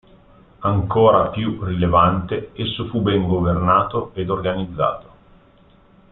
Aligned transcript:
Ancora 0.61 1.27
più 1.29 1.63
rilevante, 1.63 2.49
esso 2.55 2.87
fu 2.87 3.01
ben 3.03 3.27
governato 3.27 4.09
ed 4.15 4.31
organizzato. 4.31 5.09